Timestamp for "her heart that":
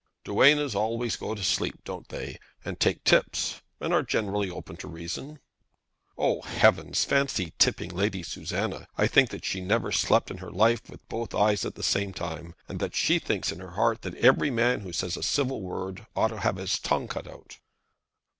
13.59-14.15